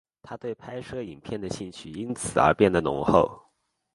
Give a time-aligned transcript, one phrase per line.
[0.23, 3.39] 他对拍摄影片的兴趣因此而变得浓厚。